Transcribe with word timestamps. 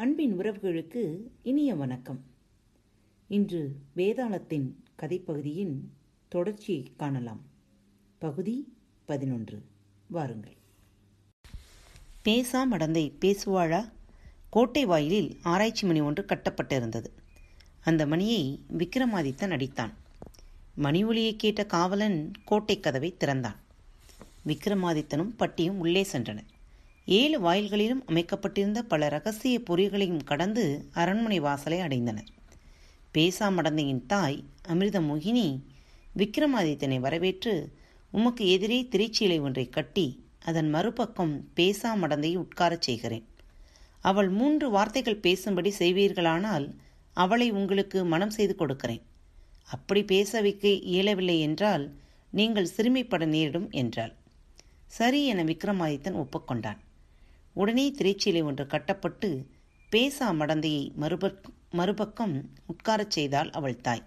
அன்பின் 0.00 0.38
உறவுகளுக்கு 0.38 1.18
இனிய 1.42 1.74
வணக்கம். 1.74 2.24
இன்று 3.28 3.76
வேதாளத்தின் 3.96 4.70
கதைப்பகுதியின் 5.02 5.74
தொடர்ச்சியை 6.28 6.92
காணலாம். 6.96 7.40
பகுதி 8.18 8.76
பதினொன்று. 9.04 9.62
வாருங்கள். 10.06 10.56
பேசா 12.24 12.66
மடந்தை 12.70 13.12
பேசுவாழா 13.20 13.92
கோட்டை 14.50 14.86
வாயிலில் 14.86 15.38
ஆராய்ச்சி 15.42 15.86
மணி 15.86 16.00
ஒன்று 16.00 16.26
கட்டப்பட்டிருந்தது. 16.28 17.06
அந்த 17.80 18.06
மணியை 18.06 18.60
விக்ரமாதித்தன் 18.78 19.50
அடித்தான் 19.50 19.92
மணி 20.74 21.04
ஒலியை 21.04 21.36
கேட்ட 21.36 21.66
காவலன் 21.66 22.32
கோட்டை 22.44 22.80
கதவை 22.80 23.16
திறந்தான். 23.16 23.56
விக்ரமாதித்தனும் 24.46 25.36
பட்டியும் 25.36 25.78
உள்ளே 25.78 26.06
சென்றனர். 26.12 26.46
ஏழு 27.06 27.38
வாயில்களிலும் 27.40 28.02
அமைக்கப்பட்டிருந்த 28.06 28.82
பல 28.82 29.08
ரகசிய 29.08 29.60
பொறிகளையும் 29.60 30.24
கடந்து 30.24 30.64
அரண்மனை 30.92 31.40
வாசலை 31.40 31.78
அடைந்தனர். 31.78 32.28
பேசா 33.14 33.46
மடந்தையின் 33.56 34.02
தாய் 34.06 34.44
அமிர்த 34.68 35.00
மோகினி 35.00 35.60
விக்ரமாதித்தனை 36.16 36.98
வரவேற்று 37.00 37.54
உமக்கு 38.12 38.44
எதிரே 38.48 38.78
திரைச்சீலை 38.90 39.40
ஒன்றை 39.40 39.68
கட்டி 39.68 40.24
அதன் 40.44 40.68
மறுபக்கம் 40.70 41.34
பேசா 41.56 41.90
மடந்தையை 42.02 42.36
உட்காரச் 42.36 42.86
செய்கிறேன். 42.88 43.26
அவள் 44.00 44.28
மூன்று 44.28 44.70
வார்த்தைகள் 44.70 45.22
பேசும்படி 45.22 45.72
செய்வீர்களானால் 45.78 46.66
அவளை 47.12 47.50
உங்களுக்கு 47.50 48.04
மனம் 48.04 48.30
செய்து 48.30 48.54
கொடுக்கிறேன். 48.54 49.02
அப்படி 49.64 50.04
பேச 50.04 50.40
வைக்க 50.40 50.68
இயலவில்லை 50.68 51.40
என்றால் 51.40 51.84
நீங்கள் 52.30 52.72
சிறுமைப்பட 52.76 53.24
நேரிடும் 53.24 53.70
என்றாள். 53.70 54.14
சரி 54.86 55.26
என 55.26 55.44
விக்ரமாதித்தன் 55.44 56.20
ஒப்புக்கொண்டான். 56.22 56.80
உடனே 57.52 57.94
திரைச்சீலை 57.98 58.42
ஒன்று 58.42 58.66
கட்டப்பட்டு 58.66 59.46
பேசா 59.92 60.30
மடந்தையை 60.30 60.94
மறுபக் 60.94 61.52
மறுபக்கம் 61.70 62.50
உட்காரச் 62.66 63.10
செய்தாள் 63.10 63.50
அவள் 63.50 63.80
தாய். 63.80 64.04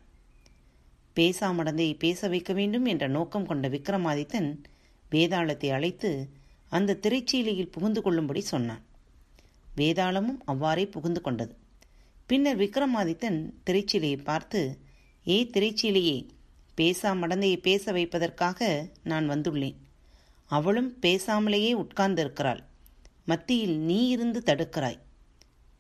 பேசா 1.16 1.52
மடந்தையை 1.52 1.98
பேச 1.98 2.28
வைக்க 2.28 2.54
வேண்டும் 2.54 2.86
என்ற 2.86 3.08
நோக்கம் 3.08 3.46
கொண்ட 3.46 3.70
விக்ரமாதித்தன் 3.70 4.64
வேதாளத்தை 5.12 5.72
அழைத்து 5.72 6.30
அந்த 6.70 7.00
திரைச்சீலையில் 7.02 7.72
புகுந்து 7.72 8.02
கொள்ளும்படி 8.02 8.42
சொன்னான். 8.42 8.82
வேதாளமும் 9.78 10.40
அவ்வாறே 10.46 10.86
புகுந்து 10.86 11.22
கொண்டது. 11.22 11.56
பின்னர் 12.26 12.58
விக்ரமாதித்தன் 12.58 13.54
திரைச்சீலையை 13.66 14.24
பார்த்து 14.24 14.78
ஏ 15.28 15.50
திரைச்சீலையே 15.54 16.28
பேசா 16.78 17.14
மடந்தையை 17.14 17.58
பேச 17.58 17.92
வைப்பதற்காக 17.92 18.90
நான் 19.04 19.30
வந்துள்ளேன். 19.30 19.76
அவளும் 20.46 20.98
பேசாமலேயே 21.02 21.74
உட்கார்ந்திருக்கிறாள். 21.74 22.64
மத்தியில் 23.26 23.78
நீ 23.78 24.08
இருந்து 24.08 24.42
தடுக்கிறாய். 24.46 25.00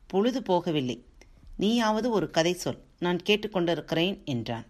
பொழுது 0.08 0.41
போகவில்லை. 0.41 1.03
நீயாவது 1.58 2.09
ஒரு 2.09 2.31
கதை 2.31 2.53
சொல். 2.53 2.83
நான் 2.99 3.17
கேட்டுக்கொண்டிருக்கிறேன் 3.17 4.23
என்றான். 4.23 4.66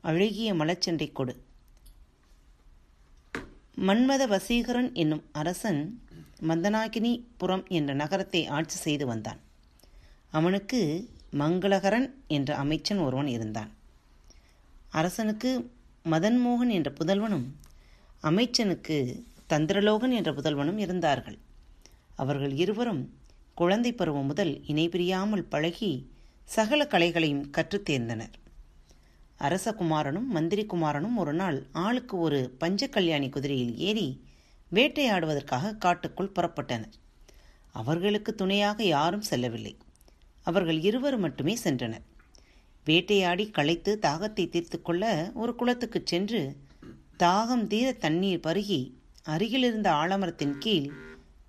அழகிய 0.00 0.54
மலச்சண்டை 0.54 1.12
கொடு. 1.12 1.44
மன்மத 3.76 4.26
வசீகரன் 4.26 4.92
என்னும் 4.92 5.24
அரசன் 5.32 6.02
மந்தனாகினிபுரம் 6.40 7.68
என்ற 7.68 7.94
நகரத்தை 7.94 8.46
ஆட்சி 8.46 8.76
செய்து 8.76 9.06
வந்தான். 9.06 9.40
அவனுக்கு 10.30 11.10
மங்களகரன் 11.32 12.14
என்ற 12.26 12.56
அமைச்சன் 12.56 12.98
ஒருவன் 12.98 13.26
இருந்தான். 13.26 13.70
அரசனுக்கு 14.88 15.74
மதன்மோகன் 16.04 16.70
என்ற 16.70 16.90
புதல்வனும் 16.90 17.44
அமைச்சனுக்கு 18.22 19.22
தந்திரலோகன் 19.48 20.12
என்ற 20.12 20.32
புதல்வனும் 20.32 20.78
இருந்தார்கள். 20.78 21.38
அவர்கள் 22.16 22.52
இருவரும் 22.52 23.18
குழந்தை 23.54 23.92
பருவம் 23.92 24.26
முதல் 24.26 24.60
இணைபிரியாமல் 24.66 25.46
பழகி 25.48 26.10
சகல 26.44 26.86
கலைகளையும் 26.86 27.50
கற்றுத் 27.50 27.90
தேர்ந்தனர். 27.90 28.32
அரசகுமாரனும் 29.38 30.24
மந்திரி 30.24 30.66
குமாரனும் 30.66 31.16
ஒரு 31.16 31.32
நாள் 31.32 31.66
ஆளுக்கு 31.72 32.18
ஒரு 32.18 32.54
பஞ்ச 32.58 32.86
கல்யாணி 32.86 33.28
குதிரையில் 33.28 33.78
ஏறி 33.78 34.24
வேட்டையாடுவதற்காக 34.72 35.78
காட்டுக்குள் 35.78 36.32
புறப்பட்டனர். 36.34 36.92
அவர்களுக்கு 37.72 38.34
துணையாக 38.34 38.82
யாரும் 38.82 39.20
செல்லவில்லை. 39.20 39.76
அவர்கள் 40.42 40.80
இருவர் 40.80 41.16
மட்டுமே 41.16 41.56
சென்றனர். 41.64 42.04
வேட்டையாடி 42.84 43.50
களைத்து 43.50 43.98
தாகத்தை 44.02 44.48
தீர்த்து 44.48 44.82
கொள்ள 44.82 45.30
ஒரு 45.34 45.54
குளத்துக்குச் 45.58 46.06
சென்று 46.06 46.56
தாகம் 47.22 47.66
தீர 47.66 47.92
தண்ணீர் 47.92 48.42
பருகி 48.46 48.78
அருகிலிருந்த 49.22 49.92
ஆலமரத்தின் 49.92 50.58
கீழ் 50.58 50.86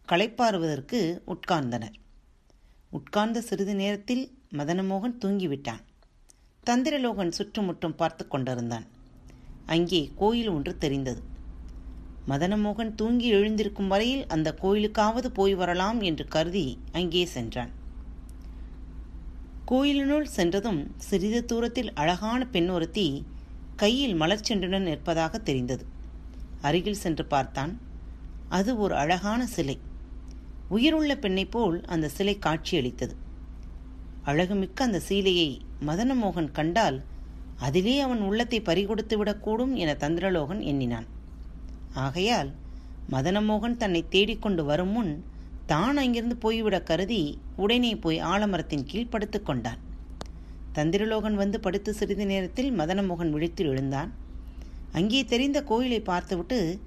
களைப்பாறுவதற்கு 0.07 0.99
உட்கார்ந்தனர். 1.27 1.95
உட்கார்ந்த 2.91 3.41
சிறிது 3.41 3.75
நேரத்தில் 3.75 4.23
மதனமோகன் 4.57 5.15
தூங்கிவிட்டான். 5.25 5.83
தந்திரலோகன் 6.65 7.29
சுற்றுமுற்றும் 7.29 7.95
பார்த்து 7.95 8.27
கொண்டிருந்தான். 8.27 8.87
அங்கே 9.65 10.11
கோயில் 10.15 10.47
ஒன்று 10.47 10.77
தெரிந்தது. 10.77 11.21
மதனமோகன் 12.27 12.95
தூங்கி 12.95 13.27
எழுந்திருக்கும் 13.33 13.87
வரையில் 13.87 14.27
அந்த 14.27 14.57
கோயிலுக்காவது 14.61 15.27
போய் 15.27 15.55
வரலாம் 15.55 16.01
என்று 16.01 16.27
கருதி 16.27 16.77
அங்கே 16.91 17.25
சென்றான். 17.25 17.73
கோயிலினுள் 19.65 20.29
சென்றதும் 20.35 20.91
சிறிது 20.97 21.45
தூரத்தில் 21.45 21.93
அழகான 21.93 22.45
பெண் 22.45 22.69
ஒருத்தி 22.69 23.25
கையில் 23.81 24.15
மலர்ச்சென்றுடன் 24.21 24.87
நிற்பதாக 24.89 25.37
தெரிந்தது. 25.37 25.85
அருகில் 26.61 27.01
சென்று 27.03 27.25
பார்த்தான். 27.25 27.73
அது 28.49 28.71
ஒரு 28.77 28.95
அழகான 28.95 29.41
சிலை. 29.45 29.77
உயிருள்ள 30.69 31.15
பெண்ணைப் 31.15 31.51
போல் 31.51 31.77
அந்த 31.85 32.07
சிலை 32.07 32.39
காட்சியளித்தது. 32.39 33.15
அழகுமிக்க 34.25 34.79
அந்த 34.79 35.01
சீலையை 35.09 35.49
மதனமோகன் 35.87 36.51
கண்டால் 36.51 36.97
அதிலே 37.57 37.99
அவன் 37.99 38.21
உள்ளத்தை 38.21 38.61
பறிகொடுத்து 38.61 39.15
விடக்கூடும் 39.17 39.73
என 39.73 39.91
தந்திரலோகன் 39.93 40.63
எண்ணினான். 40.63 41.07
ஆகையால் 41.93 42.51
மதனமோகன் 43.11 43.77
தன்னை 43.77 44.01
தேடிக்கொண்டு 44.09 44.65
வரும் 44.65 44.89
முன் 44.89 45.13
தான் 45.65 45.97
அங்கிருந்து 45.97 46.35
போய்விட 46.35 46.77
கருதி 46.81 47.21
உடனே 47.55 47.95
போய் 47.95 48.23
ஆலமரத்தின் 48.33 48.87
கீழ் 48.87 49.11
படுத்துக்கொண்டான் 49.11 49.79
தந்திரலோகன் 50.79 51.33
வந்து 51.33 51.59
படுத்து 51.59 51.93
சிறிது 51.93 52.25
நேரத்தில் 52.25 52.71
மதனமோகன் 52.79 53.29
விழித்து 53.29 53.65
எழுந்தான். 53.65 54.13
அங்கே 54.91 55.25
தெரிந்த 55.25 55.63
கோயிலை 55.63 56.01
பார்த்துவிட்டு 56.01 56.79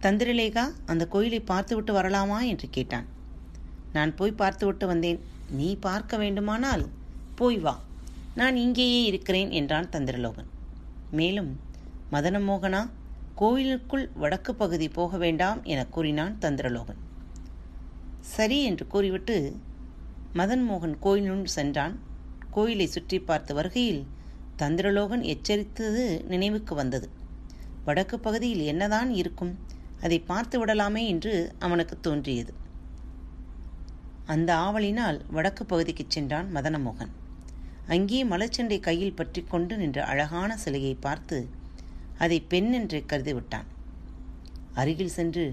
தந்திரலேகா 0.00 0.64
அந்த 0.86 1.06
கோயிலை 1.06 1.40
பார்த்துவிட்டு 1.40 1.92
வரலாமா? 1.94 2.38
என்று 2.42 2.70
கேட்டான். 2.70 3.06
நான் 3.92 4.14
போய் 4.14 4.32
பார்த்துவிட்டு 4.32 4.86
வந்தேன். 4.86 5.20
நீ 5.50 5.76
பார்க்க 5.76 6.16
வேண்டுமானால் 6.16 6.88
போய் 7.34 7.58
வா. 7.58 7.80
நான் 8.34 8.56
இங்கேயே 8.56 9.04
இருக்கிறேன் 9.04 9.50
என்றான் 9.50 9.88
தந்திரலோகன். 9.88 10.48
மேலும் 11.10 11.60
மதனமோகனா 12.12 12.90
கோயிலுக்குள் 13.34 14.10
வடக்கு 14.14 14.54
பகுதி 14.54 14.88
போக 14.88 15.16
வேண்டாம் 15.16 15.64
என 15.64 15.86
கூறினான் 15.86 16.36
தந்திரலோகன். 16.40 17.00
சரி 18.20 18.62
என்று 18.62 18.86
கூறிவிட்டு 18.86 19.56
மதன்மோகன் 20.34 20.96
கோயிலுள் 21.00 21.44
சென்றான். 21.44 21.96
கோயிலை 22.50 22.86
சுற்றி 22.86 23.18
பார்த்த 23.20 23.54
வருகையில் 23.54 24.02
தந்திரலோகன் 24.58 25.24
எச்சரித்தது 25.32 26.04
நினைவுக்கு 26.28 26.74
வந்தது. 26.74 27.08
வடக்கு 27.84 28.16
பகுதியில் 28.18 28.64
என்னதான் 28.64 29.10
இருக்கும் 29.10 29.52
அதை 30.02 30.18
பார்த்து 30.20 30.56
விடலாமே 30.60 31.02
என்று 31.06 31.32
அவனுக்கு 31.58 31.94
தோன்றியது. 32.00 32.52
அந்த 34.26 34.50
ஆவலினால் 34.66 35.18
வடக்கு 35.30 35.62
பகுதிக்கு 35.64 36.04
சென்றான் 36.08 36.48
மதனமோகன். 36.56 37.12
அங்கே 37.86 38.20
மலச்சண்டை 38.24 38.78
கையில் 38.80 39.14
பற்றி 39.14 39.40
கொண்டு 39.42 39.76
நின்ற 39.76 39.98
அழகான 40.04 40.50
சிலையை 40.56 40.94
பார்த்து 41.06 41.38
அதை 42.18 42.38
பெண் 42.52 42.70
என்று 42.72 42.98
கருதிவிட்டான் 43.10 43.68
அருகில் 44.74 45.16
சென்று 45.16 45.46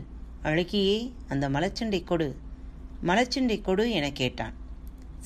அழகியே 0.43 0.97
அந்த 1.27 1.45
மலச்சண்டை 1.49 2.01
கொடு 2.03 2.27
மலச்சண்டை 3.03 3.57
கொடு 3.61 3.85
என 3.91 4.07
கேட்டான். 4.11 4.55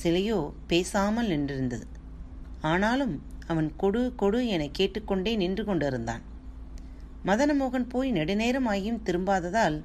சிலையோ 0.02 0.38
பேசாமல் 0.66 1.28
நின்றிருந்தது. 1.28 1.86
ஆனாலும் 2.72 3.14
அவன் 3.46 3.68
கொடு 3.76 4.02
கொடு 4.16 4.40
என 4.46 4.64
கேட்டுக்கொண்டே 4.78 5.32
நின்று 5.36 5.64
கொண்டிருந்தான். 5.64 6.22
மதனமோகன் 7.26 7.88
போய் 7.88 8.10
நெடுநேரம் 8.12 8.68
ஆகியும் 8.68 9.02
திரும்பாததால் 9.06 9.78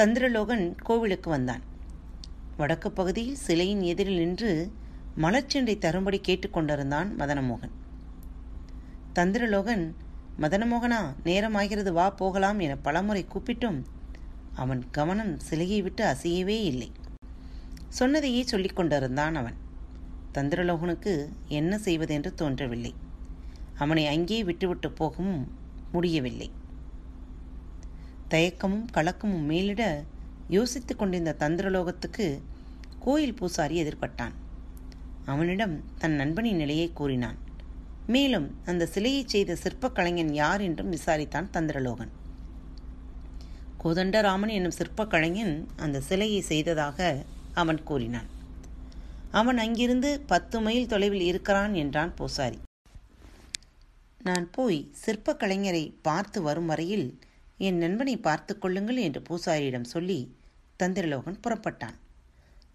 தந்திரலோகன் 0.00 0.64
கோவிலுக்கு 0.82 1.28
வந்தான். 1.30 1.62
வடக்கு 2.56 2.88
பகுதியில் 2.92 3.38
சிலையின் 3.44 3.80
எதிரில் 3.82 4.20
நின்று 4.22 4.50
மலச்செண்டை 5.22 5.74
தரும்படி 5.78 6.20
கேட்டுக்கொண்டிருந்தான் 6.26 7.08
மதனமோகன். 7.20 7.74
தந்திரலோகன் 9.14 9.84
மதனமோகனா 10.40 11.00
நேரமாகிறது 11.24 11.90
வா 11.92 12.06
போகலாம் 12.20 12.58
என 12.58 12.76
பலமுறை 12.76 13.24
கூப்பிட்டும் 13.32 13.80
அவன் 14.54 14.82
கவனம் 14.90 15.32
சிலையை 15.48 15.82
விட்டு 15.82 16.04
அசையவே 16.12 16.58
இல்லை. 16.70 16.90
சொன்னதையே 17.98 18.42
சொல்லிக் 18.42 18.76
கொண்டிருந்தான் 18.76 19.34
அவன். 19.34 19.56
தந்திரலோகனுக்கு 20.34 21.12
என்ன 21.48 21.78
செய்வதென்று 21.78 22.34
தோன்றவில்லை. 22.34 22.94
அவனை 23.74 24.06
அங்கே 24.06 24.44
விட்டுவிட்டு 24.44 24.90
போகவும் 24.90 25.52
முடியவில்லை. 25.92 26.50
தயக்கமும் 28.30 28.86
கலக்கமும் 28.92 29.44
மேலிட 29.44 30.04
யோசித்துக் 30.48 30.98
கொண்டிருந்த 30.98 31.34
தந்திரலோகத்துக்கு 31.38 32.40
கோயில் 32.98 33.34
பூசாரி 33.34 33.82
எதிர்பட்டான். 33.82 34.34
அவனிடம் 35.24 35.82
தன் 35.98 36.12
நண்பனின் 36.12 36.56
நிலையை 36.56 36.92
கூறினான். 36.92 37.38
மேலும் 38.06 38.48
அந்த 38.64 38.86
சிலையை 38.86 39.22
செய்த 39.26 39.56
சிற்பக் 39.56 39.94
கலைஞன் 39.94 40.34
யார் 40.34 40.60
என்றும் 40.60 40.92
விசாரித்தான் 40.92 41.50
தந்திரலோகன். 41.52 42.12
கோதண்டராமன் 43.84 44.50
என்னும் 44.50 44.76
சிற்பக் 44.80 45.10
கலைஞன் 45.10 45.68
அந்த 45.76 46.00
சிலையை 46.00 46.40
செய்ததாக 46.40 47.24
அவன் 47.54 47.82
கூறினான். 47.82 48.28
அவன் 49.30 49.58
அங்கிருந்து 49.58 50.20
பத்து 50.20 50.60
மைல் 50.60 50.86
தொலைவில் 50.86 51.20
இருக்கிறான் 51.20 51.74
என்றான் 51.74 52.14
பூசாரி. 52.14 52.58
நான் 54.22 54.50
போய் 54.50 54.90
சிற்பக் 54.92 55.42
கலைஞரை 55.42 55.94
பார்த்து 56.02 56.42
வரும் 56.42 56.66
வரையில் 56.66 57.18
என் 57.58 57.78
நண்பனை 57.78 58.16
பார்த்து 58.16 58.58
கொள்ளுங்கள் 58.58 58.96
என்று 58.96 59.22
பூசாரியிடம் 59.28 59.90
சொல்லி 59.94 60.36
தந்திரலோகன் 60.82 61.40
புறப்பட்டான். 61.46 61.96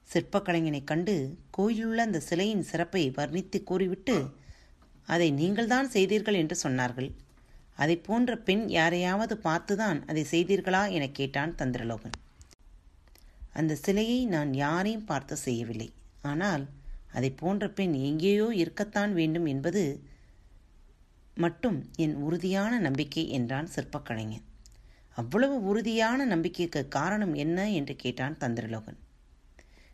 சிற்பக் 0.03 0.47
கலைஞனைக் 0.47 0.83
கண்டு 0.83 1.37
கோயிலுள்ள 1.57 1.95
அந்த 1.95 2.19
சிலையின் 2.19 2.63
சிறப்பை 2.63 3.13
வர்ணித்து 3.17 3.63
கூறிவிட்டு 3.63 4.29
அதை 5.05 5.31
நீங்கள்தான் 5.31 5.89
செய்தீர்கள் 5.89 6.33
என்று 6.33 6.57
சொன்னார்கள். 6.63 7.11
அதை 7.75 7.97
போன்ற 7.97 8.37
பெண் 8.37 8.69
யாரையாவது 8.69 9.39
பார்த்துதான் 9.43 10.07
அதை 10.07 10.25
செய்தீர்களா? 10.31 10.91
என 10.91 11.07
கேட்டான் 11.07 11.55
தந்திரலோகன். 11.57 12.17
அந்த 13.53 13.75
சிலையை 13.75 14.25
நான் 14.25 14.53
யாரையும் 14.53 15.05
பார்த்து 15.05 15.35
செய்யவில்லை. 15.37 15.89
ஆனால் 16.21 16.67
அதை 17.11 17.31
போன்ற 17.31 17.69
பெண் 17.69 17.93
எங்கேயோ 17.93 18.47
இருக்கத்தான் 18.53 19.13
வேண்டும் 19.13 19.45
என்பது 19.45 19.83
மட்டும் 21.35 21.77
என் 21.95 22.15
உறுதியான 22.15 22.79
நம்பிக்கை 22.79 23.29
என்றான் 23.29 23.69
சிற்பக்கலைஞன். 23.75 24.45
அவ்வளவு 25.13 25.63
உறுதியான 25.63 26.25
நம்பிக்கைக்கு 26.25 26.87
காரணம் 26.87 27.33
என்ன 27.33 27.69
என்று 27.69 27.95
கேட்டான் 27.95 28.37
தந்திரலோகன். 28.39 28.99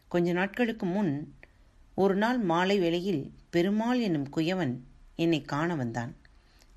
கொஞ்ச 0.08 0.32
நாட்களுக்கு 0.32 0.86
முன் 0.86 1.14
ஒரு 1.96 2.16
நாள் 2.16 2.40
மாலை 2.40 2.80
வேளையில் 2.80 3.34
பெருமாள் 3.50 4.00
என்னும் 4.00 4.30
குயவன் 4.36 4.74
என்னை 5.16 5.42
காண 5.42 5.76
வந்தான். 5.76 6.16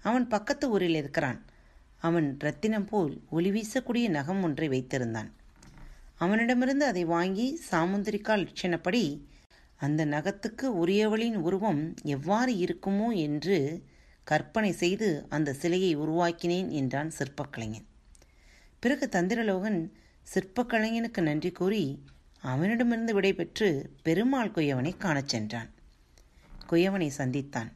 அவன் 0.02 0.26
பக்கத்து 0.28 0.70
ஊரில் 0.70 0.94
இருக்கிறான். 0.94 1.40
அவன் 1.98 2.36
ரத்தினம் 2.38 2.84
போல் 2.84 3.22
ஒளி 3.30 3.50
வீசக்கூடிய 3.50 4.08
நகம் 4.08 4.42
ஒன்றை 4.42 4.68
வைத்திருந்தான். 4.68 5.30
அவனிடமிருந்து 6.18 6.84
அதை 6.84 7.04
வாங்கி 7.04 7.60
சாமுந்திரிகா 7.70 8.34
லட்சணப்படி 8.38 9.02
அந்த 9.76 10.04
நகத்துக்கு 10.06 10.66
உரியவளின் 10.84 11.36
உருவம் 11.36 11.94
எவ்வாறு 12.04 12.52
இருக்குமோ 12.54 13.08
என்று 13.16 13.56
கற்பனை 14.24 14.72
செய்து 14.72 15.26
அந்த 15.28 15.52
சிலையை 15.52 15.92
உருவாக்கினேன் 15.96 16.68
என்றான் 16.70 17.10
சிற்பக்கலைஞன். 17.18 17.86
பிறகு 18.82 19.08
தந்திரலோகன் 19.12 19.78
சிற்பக்கலைஞனுக்கு 20.26 21.20
நன்றி 21.20 21.50
கூறி 21.52 21.84
அவனிடமிருந்து 22.42 23.20
விடைபெற்று 23.20 23.68
பெருமாள் 24.02 24.50
குயவனை 24.50 24.92
காணச் 24.96 25.28
சென்றான். 25.28 25.70
குயவனை 26.68 27.08
சந்தித்தான். 27.16 27.70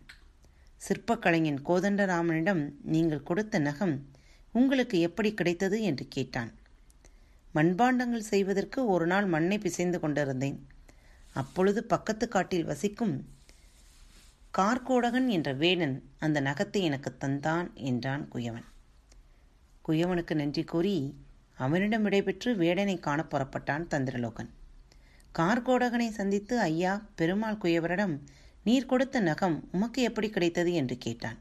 சிற்பக்கலைஞன் 0.80 1.60
கோதண்டராமனிடம் 1.64 2.62
நீங்கள் 2.84 3.22
கொடுத்த 3.22 3.58
நகம் 3.58 3.94
உங்களுக்கு 4.52 4.96
எப்படி 5.00 5.34
கிடைத்தது? 5.34 5.82
என்று 5.82 6.06
கேட்டான். 6.08 6.52
மண்பாண்டங்கள் 7.54 8.18
செய்வதற்கு 8.18 8.86
ஒரு 8.86 9.06
நாள் 9.06 9.24
மண்ணை 9.24 9.58
பிசைந்து 9.58 10.00
கொண்டிருந்தேன். 10.00 10.66
அப்பொழுது 11.32 11.84
பக்கத்து 11.84 12.28
காட்டில் 12.28 12.64
வசிக்கும் 12.64 13.28
கார்கோடகன் 14.58 15.26
என்ற 15.26 15.52
வேடன் 15.52 16.02
அந்த 16.18 16.40
நகத்தை 16.40 16.80
எனக்கு 16.80 17.16
தந்தான் 17.20 17.72
என்றான் 17.72 18.28
குயவன். 18.32 18.64
குயவனுக்கு 19.88 20.34
நன்றி 20.34 20.64
கூறி 20.64 21.14
அவனிடம் 21.56 22.06
விடைபெற்று 22.06 22.54
வேடனை 22.54 23.00
காண 23.00 23.26
புறப்பட்டான் 23.30 23.86
தந்திரலோகன். 23.90 24.48
கார்கோடகனை 25.38 26.08
சந்தித்து 26.08 26.60
ஐயா 26.60 27.06
பெருமாள் 27.14 27.56
குயவரிடம் 27.56 28.18
நீர் 28.64 28.86
கொடுத்த 28.86 29.20
நகம் 29.20 29.68
உமக்கு 29.72 30.02
எப்படி 30.02 30.30
கிடைத்தது? 30.30 30.72
என்று 30.72 30.98
கேட்டான். 30.98 31.38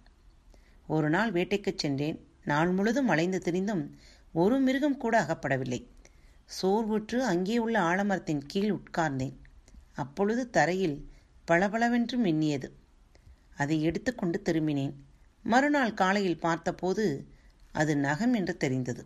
ஒரு 0.88 1.10
நாள் 1.10 1.32
வேட்டைக்குச் 1.32 1.78
சென்றேன். 1.78 2.28
நாள் 2.46 2.72
முழுதும் 2.72 3.08
அலைந்து 3.08 3.40
திரிந்தும் 3.40 3.96
ஒரு 4.32 4.60
மிருகம் 4.60 4.98
கூட 4.98 5.22
அகப்படவில்லை. 5.22 5.91
சோர்வுற்று 6.58 7.18
அங்கே 7.24 7.58
உள்ள 7.58 7.80
ஆலமரத்தின் 7.82 8.42
கீழ் 8.48 8.72
உட்கார்ந்தேன். 8.72 9.36
அப்பொழுது 9.94 10.50
தரையில் 10.50 11.10
பளபளவென்று 11.48 12.18
மின்னியது. 12.24 12.68
அதை 13.56 13.82
எடுத்துக்கொண்டு 13.82 14.42
திரும்பினேன். 14.46 14.94
மறுநாள் 15.44 15.94
காலையில் 15.94 16.40
பார்த்தபோது 16.40 17.06
அது 17.72 17.98
நகம் 17.98 18.34
என்று 18.34 18.58
தெரிந்தது. 18.58 19.04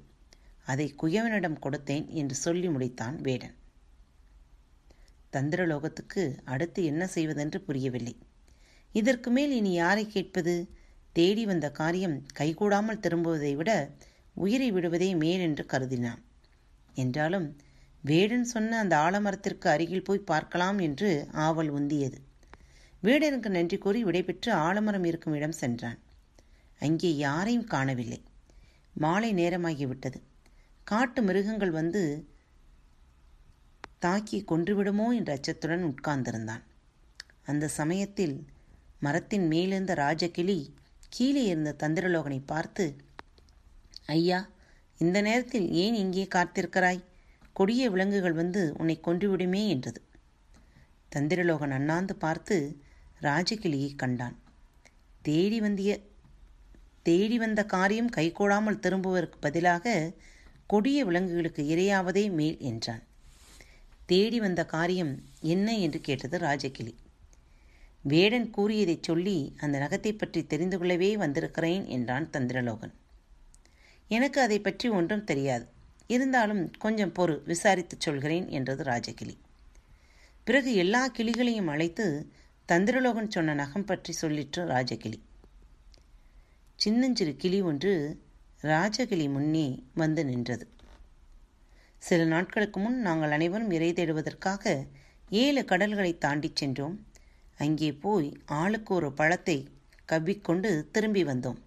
அதை 0.65 0.95
குயவனிடம் 1.01 1.61
கொடுத்தேன் 1.61 2.07
என்று 2.07 2.35
சொல்லி 2.35 2.67
முடித்தான் 2.67 3.15
வேடன். 3.15 3.55
தந்திரலோகத்துக்கு 5.33 6.37
அடுத்து 6.43 6.83
என்ன 6.83 7.07
செய்வதென்று 7.07 7.61
புரியவில்லை. 7.61 8.15
இதற்கு 8.93 9.31
மேல் 9.31 9.51
இனி 9.51 9.71
யாரை 9.71 10.07
கேட்பது? 10.07 10.69
தேடி 11.11 11.45
வந்த 11.45 11.71
காரியம் 11.71 12.25
கைகூடாமல் 12.39 13.01
திரும்புவதை 13.01 13.55
விட 13.55 13.71
உயிரை 14.33 14.71
விடுவதே 14.71 15.15
மேல் 15.15 15.39
என்று 15.39 15.65
கருதினான். 15.65 16.21
என்றாலும் 16.95 17.47
வேடன் 18.01 18.43
சொன்ன 18.43 18.77
அந்த 18.77 18.95
ஆலமரத்திற்கு 18.97 19.67
அருகில் 19.67 20.03
போய் 20.03 20.27
பார்க்கலாம் 20.31 20.79
என்று 20.79 21.09
ஆவல் 21.31 21.71
உந்தியது. 21.71 22.17
வேடனுக்கு 23.03 23.49
நன்றி 23.49 23.77
கூறி 23.77 23.99
விடைபெற்று 24.03 24.51
ஆலமரம் 24.51 25.03
இருக்கும் 25.03 25.33
இடம் 25.33 25.59
சென்றான். 25.61 25.99
அங்கே 26.79 27.11
யாரையும் 27.17 27.67
காணவில்லை. 27.67 28.19
மாலை 28.93 29.33
நேரமாகிவிட்டது. 29.33 30.19
காட்டு 30.83 31.21
மிருகங்கள் 31.21 31.71
வந்து 31.71 32.01
தாக்கி 33.99 34.39
கொன்றுவிடுமோ 34.47 35.07
என்ற 35.15 35.31
அச்சத்துடன் 35.37 35.85
உட்கார்ந்திருந்தான். 35.85 36.63
அந்த 37.43 37.67
சமயத்தில் 37.67 38.35
மரத்தின் 38.99 39.47
மேலிருந்த 39.47 39.93
ராஜகிளி 39.93 40.59
கீழே 41.09 41.43
இருந்த 41.45 41.75
தந்திரலோகனை 41.83 42.39
பார்த்து 42.45 42.85
ஐயா 44.05 44.39
இந்த 44.97 45.21
நேரத்தில் 45.21 45.67
ஏன் 45.71 45.93
இங்கே 45.93 46.27
காத்திருக்கிறாய்? 46.35 47.01
கொடிய 47.53 47.89
விலங்குகள் 47.89 48.33
வந்து 48.33 48.73
உன்னை 48.77 48.99
கொன்றுவிடுமே 49.03 49.67
என்றது. 49.67 50.01
தந்திரலோகன் 51.15 51.71
அண்ணாந்து 51.71 52.15
பார்த்து 52.15 52.55
ராஜகிளியை 53.21 53.95
கண்டான். 53.95 54.35
தேடி 55.21 55.59
வந்திய 55.59 55.91
தேடி 57.01 57.37
வந்த 57.37 57.65
காரியம் 57.65 58.13
கைகூடாமல் 58.15 58.79
திரும்புவதற்கு 58.79 59.37
பதிலாக 59.39 60.13
கொடிய 60.67 61.05
விலங்குகளுக்கு 61.05 61.63
இரையாவதே 61.63 62.31
மேல் 62.31 62.57
என்றான். 62.59 63.03
தேடி 64.05 64.39
வந்த 64.39 64.65
காரியம் 64.65 65.13
என்ன 65.39 65.77
என்று 65.77 66.01
கேட்டது 66.01 66.37
ராஜகிளி. 66.37 66.93
வேடன் 68.01 68.49
கூறியதைச் 68.49 69.03
சொல்லி 69.03 69.37
அந்த 69.57 69.75
நகத்தை 69.79 70.11
பற்றி 70.17 70.45
தெரிந்து 70.45 70.77
கொள்ளவே 70.77 71.17
வந்திருக்கிறேன் 71.17 71.85
என்றான் 71.85 72.29
தந்திரலோகன். 72.33 72.93
எனக்கு 74.07 74.41
அதை 74.41 74.59
பற்றி 74.59 74.89
ஒன்றும் 74.89 75.23
தெரியாது. 75.23 75.67
இருந்தாலும் 76.07 76.71
கொஞ்சம் 76.71 77.13
பொறு 77.13 77.35
விசாரித்துச் 77.45 77.99
சொல்கிறேன் 77.99 78.49
என்றது 78.49 78.83
ராஜகிளி. 78.83 79.37
பிறகு 80.43 80.73
எல்லா 80.73 81.09
கிளிகளையும் 81.09 81.65
அழைத்து 81.65 82.31
தந்திரலோகன் 82.71 83.27
சொன்ன 83.27 83.53
நகம் 83.53 83.85
பற்றி 83.85 84.13
சொல்லிற்று 84.21 84.57
ராஜகிளி. 84.57 85.19
சின்னஞ்சிறு 86.75 87.35
கிளி 87.35 87.61
ஒன்று 87.61 88.21
ராஜகிளி 88.61 89.31
முன்னே 89.31 89.83
வந்து 89.95 90.25
நின்றது. 90.25 90.67
சில 91.97 92.25
நாட்களுக்கு 92.25 92.79
முன் 92.79 92.99
நாங்கள் 92.99 93.31
அனைவரும் 93.31 93.71
இறை 93.71 93.93
தேடுவதற்காக 93.93 94.85
ஏழு 95.29 95.65
கடல்களை 95.65 96.17
தாண்டிச் 96.17 96.55
சென்றோம். 96.55 97.05
அங்கே 97.57 97.91
போய் 97.91 98.37
ஆளுக்கு 98.45 98.93
ஒரு 98.93 99.13
பழத்தை 99.13 99.69
கவ்விக்கொண்டு 100.05 100.89
திரும்பி 100.91 101.23
வந்தோம். 101.23 101.57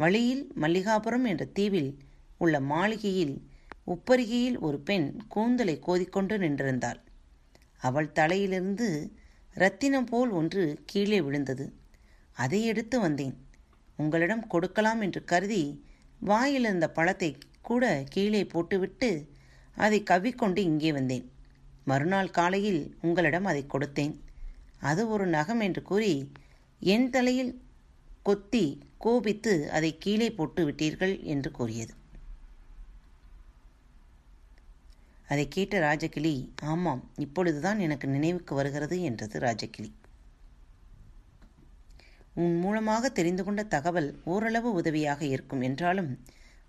வழியில் 0.00 0.42
மல்லிகாபுரம் 0.62 1.26
என்ற 1.30 1.44
தீவில் 1.56 1.90
உள்ள 2.38 2.56
மாளிகையில் 2.72 3.34
உப்பரிகையில் 3.86 4.58
ஒரு 4.58 4.78
பெண் 4.88 5.08
கூந்தலை 5.28 5.74
கோதிக்கொண்டு 5.86 6.34
நின்றிருந்தாள். 6.38 7.00
அவள் 7.80 8.08
தலையிலிருந்து 8.12 8.88
ரத்தினம் 9.54 10.08
போல் 10.10 10.30
ஒன்று 10.30 10.64
கீழே 10.86 11.18
விழுந்தது. 11.20 11.64
அதை 12.36 12.60
எடுத்து 12.64 12.96
வந்தேன். 13.00 13.34
உங்களிடம் 13.96 14.44
கொடுக்கலாம் 14.46 15.00
என்று 15.00 15.20
கருதி 15.24 15.62
வாயில் 16.20 16.66
இருந்த 16.68 16.86
பழத்தை 16.90 17.30
கூட 17.68 17.84
கீழே 18.14 18.42
போட்டுவிட்டு 18.44 19.10
அதை 19.76 19.98
கவ்விக்கொண்டு 20.02 20.60
இங்கே 20.70 20.90
வந்தேன். 20.92 21.26
மறுநாள் 21.84 22.30
காலையில் 22.30 22.82
உங்களிடம் 23.00 23.48
அதை 23.50 23.62
கொடுத்தேன். 23.66 24.14
அது 24.90 25.02
ஒரு 25.08 25.26
நகம் 25.36 25.62
என்று 25.66 25.82
கூறி 25.82 26.12
என் 26.82 27.08
தலையில் 27.10 27.52
கொத்தி 28.22 28.64
கோபித்து 28.98 29.70
அதை 29.70 29.98
கீழே 29.98 30.30
போட்டு 30.30 30.62
விட்டீர்கள் 30.68 31.14
என்று 31.22 31.50
கூறியது. 31.50 31.94
அதை 35.28 35.48
கேட்ட 35.48 35.80
ராஜகிளி 35.80 36.34
ஆமாம் 36.62 37.10
இப்பொழுதுதான் 37.16 37.78
எனக்கு 37.78 38.08
நினைவுக்கு 38.08 38.54
வருகிறது 38.54 39.02
என்றது 39.02 39.38
ராஜகிளி. 39.38 39.90
உன் 42.34 42.58
மூலமாக 42.58 43.08
தெரிந்து 43.08 43.44
கொண்ட 43.44 43.62
தகவல் 43.62 44.20
ஓரளவு 44.24 44.72
உதவியாக 44.72 45.24
இருக்கும் 45.24 45.60
என்றாலும் 45.60 46.10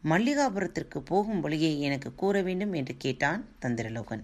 மல்லிகாபுரத்திற்கு 0.03 1.00
போகும் 1.00 1.39
வழியை 1.39 1.81
எனக்கு 1.81 2.15
கூற 2.15 2.41
வேண்டும் 2.41 2.74
என்று 2.74 2.98
கேட்டான் 2.98 3.46
தந்திரலோகன். 3.62 4.24